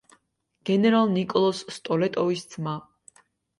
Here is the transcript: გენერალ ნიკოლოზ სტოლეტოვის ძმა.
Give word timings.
გენერალ 0.69 1.13
ნიკოლოზ 1.17 1.61
სტოლეტოვის 1.77 2.49
ძმა. 2.57 2.77